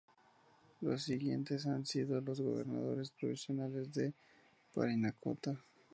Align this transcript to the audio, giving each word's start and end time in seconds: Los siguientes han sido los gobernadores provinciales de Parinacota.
Los 0.79 1.03
siguientes 1.03 1.67
han 1.67 1.85
sido 1.85 2.19
los 2.21 2.41
gobernadores 2.41 3.11
provinciales 3.11 3.93
de 3.93 4.15
Parinacota. 4.73 5.55